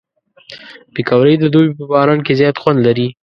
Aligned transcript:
پکورې 0.93 1.33
د 1.39 1.43
دوبي 1.53 1.71
په 1.79 1.83
باران 1.91 2.19
کې 2.25 2.33
زیات 2.39 2.55
خوند 2.61 2.79
لري 2.87 3.07